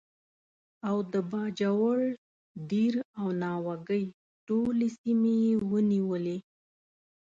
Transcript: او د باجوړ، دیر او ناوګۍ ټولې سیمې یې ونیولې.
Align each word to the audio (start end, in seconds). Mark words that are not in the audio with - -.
او 0.89 0.97
د 1.13 1.15
باجوړ، 1.31 1.99
دیر 2.71 2.93
او 3.19 3.27
ناوګۍ 3.41 4.03
ټولې 4.47 4.87
سیمې 4.99 5.33
یې 5.45 5.53
ونیولې. 5.71 6.37